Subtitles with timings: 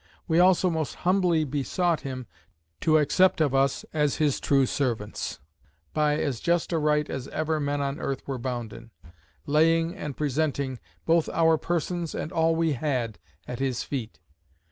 [0.27, 2.25] We also most humbly besought him,
[2.79, 5.37] to accept of us as his true servants;
[5.93, 8.89] by as just a right as ever men on earth were bounden;
[9.45, 14.19] laying and presenting, both our persons, and all we had, at his feet.